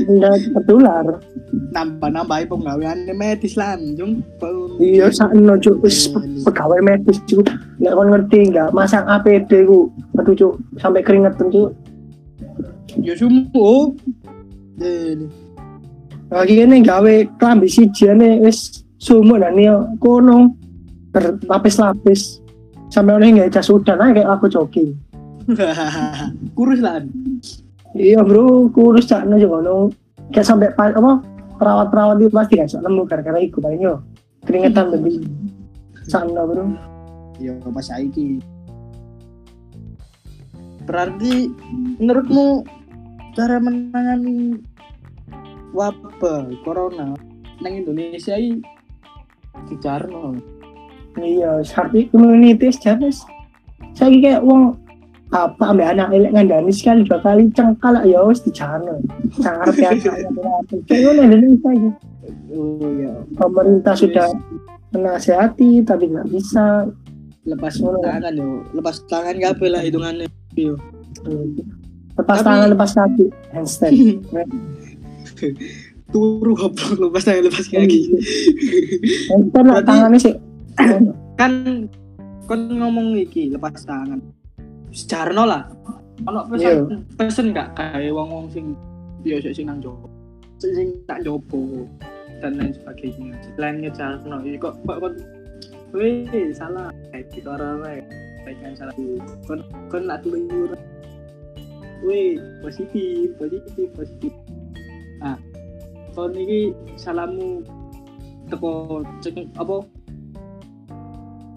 [0.10, 1.22] Anda tertular.
[1.72, 4.20] nambah nambahi penggawean medis lah jung
[4.82, 6.10] Iya, sakno cuk wis
[6.44, 7.46] pegawai medis cuk.
[7.80, 9.94] Nek kon ngerti enggak masang APD ku.
[10.18, 11.70] Aduh cuk, sampai keringetan cuk.
[12.98, 13.14] ya
[14.82, 15.16] eh
[16.28, 20.52] Lagi ini gawe klambi sijane wis sumur dan yo kono
[21.16, 22.44] berlapis-lapis.
[22.92, 24.92] Sampai orang nggak jas udan aja kayak aku jogging.
[26.58, 27.00] kurus lah
[27.96, 29.90] Iya bro, kurus cak no juga no.
[30.30, 31.24] Kayak sampai pa- apa
[31.58, 34.04] perawat-perawat itu pasti gak nemu gara-gara iku paling yo
[34.44, 35.24] keringetan lebih.
[36.06, 36.68] Sana bro.
[37.38, 38.42] ya pas saiki
[40.90, 41.54] berarti
[42.02, 42.66] menurutmu
[43.38, 44.58] cara menangani
[45.76, 47.14] wabah corona
[47.62, 48.64] nang Indonesia ini
[49.70, 50.34] dicarno
[51.18, 53.26] Iya, herd immunity jenis.
[53.98, 54.78] Saya kayak wong
[55.28, 58.96] apa ambil anak elek ngandani sekali dua kali cengkal lah, ya wis dicana.
[59.36, 59.68] Sangar.
[60.88, 61.90] Kayak ngono Indonesia iki.
[62.50, 64.28] oh ya Pemerintah sudah
[64.90, 66.88] menasehati tapi nggak bisa.
[67.44, 67.96] lepas Oh.
[67.98, 70.76] tangan yo lepas tangan kabeh lah hitungannya yo
[72.14, 73.94] Lepas Tapi- tangan, lepas kaki, handstand.
[76.08, 78.02] turu goblok lepas tangan lepas kaki
[79.28, 80.36] Handstand lah tangannya sih.
[81.36, 81.88] kan
[82.44, 84.20] kon ngomong iki lepas tangan
[84.98, 85.64] sejarno lah.
[86.26, 88.74] Ono pesen pesen gak kayak wong wong sing
[89.22, 90.10] biasa sing nang jopo
[90.58, 91.86] sing sing tak jopo
[92.42, 93.38] dan lain sebagainya.
[93.54, 95.14] Selain ngejarno iki kok kok kon
[95.94, 96.26] weh
[96.58, 96.90] salah.
[97.14, 98.04] Kayak gitu orang lain
[98.66, 98.94] kan salah.
[99.46, 99.62] Kon
[99.94, 100.74] kon nak telur.
[102.02, 104.34] Weh positif positif positif.
[105.22, 105.38] Ah
[106.18, 107.62] kon iki salahmu
[108.50, 109.86] teko cek apa?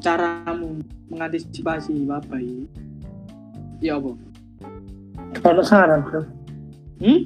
[0.01, 0.81] Caramu
[1.13, 2.65] mengantisipasi apa ini
[3.81, 4.13] ya apa
[5.41, 6.23] Kalau saran bro.
[7.01, 7.21] hmm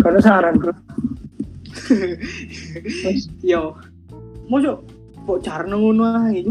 [0.00, 0.72] Kalau saran bro.
[3.50, 3.74] yo
[4.48, 4.80] mosok
[5.24, 6.44] kok cara ngono ae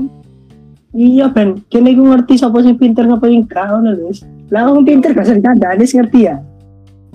[0.93, 4.13] Iya ben, kene iku ngerti sapa sing pinter sapa sing gak ngono lho.
[4.53, 6.37] Lah wong pinter gak usah dikandani wis ngerti ya.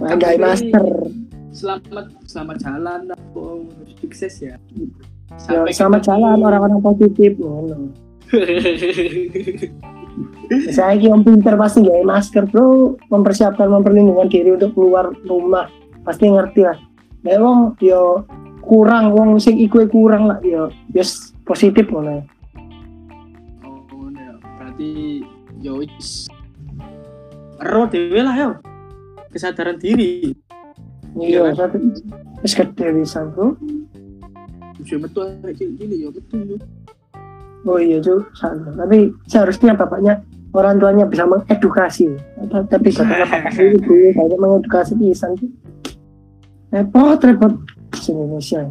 [0.02, 0.82] Nah, gawe master.
[1.54, 3.00] selamat selamat jalan
[3.34, 3.66] oh,
[3.98, 4.54] sukses ya
[5.50, 7.94] Ya, selamat jalan orang-orang positif ngono.
[10.72, 15.68] Saya ki om pinter pasti gawe masker bro, mempersiapkan memperlindungan diri untuk keluar rumah.
[16.02, 16.78] Pasti ngerti lah.
[17.26, 18.24] Ya wong yo
[18.68, 22.20] kurang wong sing iku kurang lah yo yes positif ngono.
[23.64, 25.24] oh ya berarti
[25.64, 25.80] yo
[27.58, 28.50] ero dhewe lah yo
[29.32, 30.36] kesadaran diri
[31.18, 31.76] Iya, Iya, satu
[32.44, 33.58] wis gede pisan, Bro.
[34.78, 36.56] Bisa metu ya metu yo.
[37.66, 37.98] Oh iya.
[38.36, 38.74] Salah.
[38.74, 40.22] Tapi seharusnya bapaknya
[40.54, 42.06] orang tuanya bisa mengedukasi.
[42.50, 45.32] Tapi bapaknya bapak ibu kayak mengedukasi pisan.
[46.70, 47.52] Repot, repot.
[47.96, 48.62] Di Indonesia.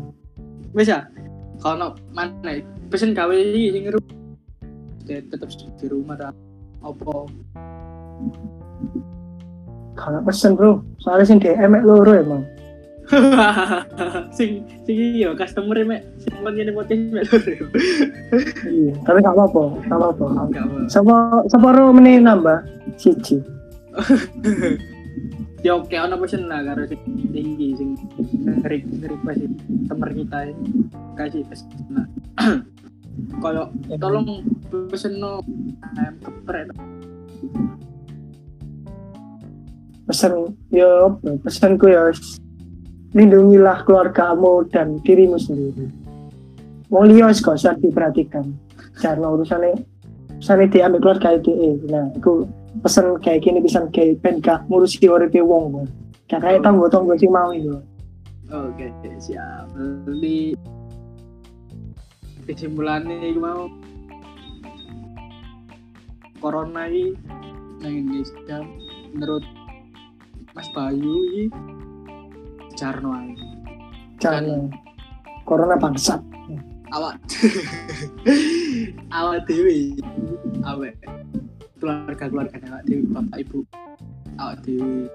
[0.77, 1.03] Wis ya.
[1.57, 2.61] Kalau mana
[2.93, 3.99] pesen gawe iki sing ngeru.
[5.07, 5.49] Tetep
[5.81, 6.31] di rumah dah.
[6.85, 7.25] Apa?
[9.97, 10.85] Kalau pesen, Bro.
[11.01, 12.45] Soalnya sing DM loro emang.
[14.37, 17.25] sing sing iya customer mek sing ngene podcast mek.
[18.67, 20.25] Iya, tapi gak apa-apa, gak apa-apa.
[20.91, 21.15] Sapa
[21.47, 22.63] sapa ro meneh nambah
[22.99, 23.39] siji.
[25.65, 27.01] Ya oke ono pesen lah karo sing
[27.33, 27.97] tinggi sing
[28.45, 29.41] ngeri ngeri pas
[29.89, 30.53] temer kita ya.
[31.17, 31.67] kasih pesen.
[33.43, 34.45] Kalau tolong
[34.93, 35.41] pesen no
[35.97, 36.69] ayam geprek
[40.07, 41.35] Pesan yo apa?
[41.43, 42.07] pesanku ya
[43.17, 45.89] lindungilah keluargamu dan dirimu sendiri.
[46.93, 48.53] Liya wis gak usah diperhatikan.
[49.01, 49.81] Karena urusannya
[50.37, 51.73] urusannya dia ambil keluarga dia.
[51.89, 52.45] Nah, aku
[52.85, 55.89] pesen kayak gini bisa kayak ben gak ngurusi uripe wong.
[56.29, 57.81] Gak kayak tanggo-tanggo sing mau itu.
[58.53, 58.87] Oke,
[59.19, 59.67] siap.
[60.07, 60.55] Jadi
[62.47, 63.67] kesimpulannya mau
[66.39, 67.11] corona ini
[67.81, 68.63] nang Indonesia
[69.11, 69.43] menurut
[70.55, 71.45] Mas Bayu ini
[72.83, 73.33] ae.
[74.21, 74.71] Jangan
[75.45, 76.21] corona bangsat.
[76.87, 77.19] awak.
[79.17, 79.99] Awak dewi.
[80.63, 80.95] Awak.
[81.77, 83.59] Keluarga keluarga awak dewi bapak ibu.
[84.39, 85.11] Awak dewi.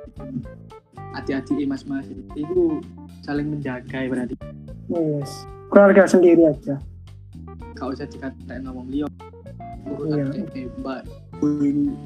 [1.12, 2.80] Hati-hati mas mas itu
[3.24, 4.36] saling menjaga berarti.
[4.92, 5.48] Yes.
[5.72, 6.76] Keluarga sendiri aja.
[7.72, 9.10] gak usah dikatain ngomong liok
[9.82, 10.22] Iya.
[10.30, 10.46] urusan
[10.78, 11.00] mbak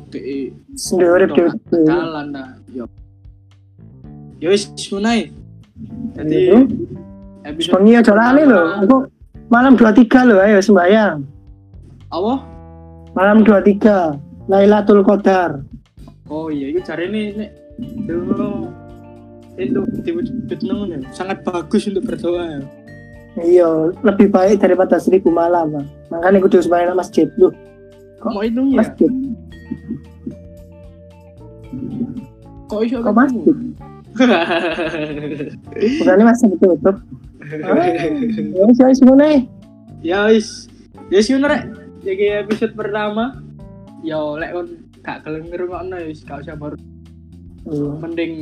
[0.08, 0.38] DE
[0.80, 1.28] Sendiri
[1.84, 2.88] jalan dah yo.
[4.40, 5.28] Yo sunai
[6.16, 6.64] jadi
[7.44, 8.62] episode Bengi aja lali lho.
[8.82, 8.96] Aku
[9.52, 11.18] malam 23 lho ayo sembayang.
[12.10, 12.34] apa
[13.16, 15.60] Malam 23 Lailatul Qadar.
[16.26, 17.50] Oh iya, itu cari ini nek
[18.06, 18.70] dulu
[19.56, 20.98] itu diwujud ya.
[21.14, 22.44] sangat bagus untuk berdoa.
[22.44, 22.60] ya.
[23.36, 23.68] Iya,
[24.00, 25.68] lebih baik daripada seribu malam.
[25.72, 25.86] Bang.
[26.08, 27.28] Makanya kudu sembahyang nang masjid.
[27.36, 27.52] Loh,
[28.16, 28.80] Kok Mau itu ya?
[28.80, 29.12] masjid.
[32.66, 33.56] Kok iso Kok masjid?
[36.00, 36.96] Bukannya masih ditutup.
[38.66, 39.38] Wis ya wis ngono ae.
[40.02, 40.66] ya wis,
[41.14, 41.70] ya sih rek.
[42.02, 43.38] Jadi episode pertama,
[44.02, 44.68] ya lek kon
[45.06, 46.74] gak gelem ngrungokno ya wis gak usah baru.
[47.70, 47.90] Iya.
[48.02, 48.32] Mending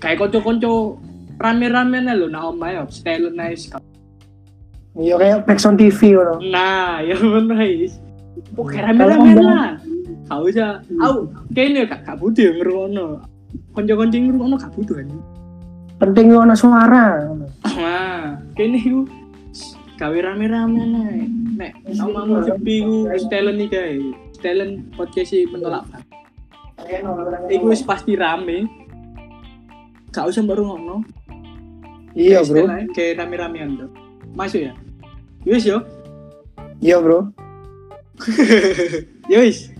[0.00, 0.96] kayak konco-konco
[1.36, 3.68] rame-rame nih lho nah omae ya style nice.
[4.94, 6.34] Iya kayak Backsound TV ngono.
[6.48, 7.58] Nah, ya bener.
[8.54, 9.70] Oke Kalau rame-rame lah.
[10.24, 10.80] Gak usah.
[11.04, 13.33] Au, kayaknya gak gak butuh yang ngrungokno.
[13.74, 15.08] Konco-konco yang ngrungokno gak butuh kan.
[15.98, 17.26] Penting ngono suara.
[17.74, 19.00] Nah, kayaknya itu
[19.98, 21.26] gawe rame-rame nih.
[21.58, 24.04] Nek, omamu sepi ku talent nih guys.
[24.38, 25.86] Talent podcast sih menolak.
[27.50, 28.70] Iku wis pasti rame.
[30.14, 31.02] Gak usah baru ngono.
[32.14, 32.70] Iya, Bro.
[32.94, 33.90] Kayak rame-ramean tuh.
[34.38, 34.72] Masuk ya?
[35.42, 35.82] Yus yo.
[36.78, 37.34] Iya, Bro.
[39.34, 39.73] Yus.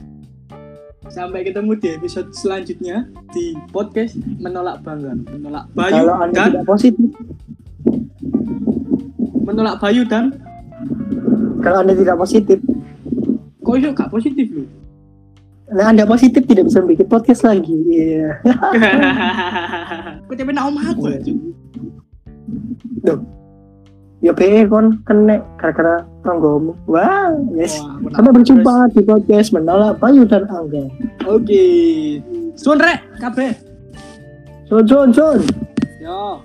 [1.12, 6.66] Sampai ketemu di episode selanjutnya di podcast menolak bangga, menolak Bayu Kalau Anda dan tidak
[6.66, 7.08] positif,
[9.44, 10.24] menolak Bayu dan
[11.60, 12.58] kalau Anda tidak positif,
[13.60, 14.64] kok iso gak positif lu?
[15.74, 17.72] nah Anda positif tidak bisa bikin podcast lagi.
[17.88, 18.36] Iya.
[20.28, 21.32] Kok tapi nak omah aku aja.
[24.24, 26.72] Ya be kon kena gara-gara tanggomu.
[26.88, 27.76] Wah, yes.
[27.76, 30.88] Wah, Sampai berjumpa di podcast menolak Bayu dan Angga.
[31.28, 31.68] Oke.
[32.56, 33.52] Sun rek kabeh.
[34.64, 35.44] Sun, sun, sun.
[36.00, 36.40] Yo.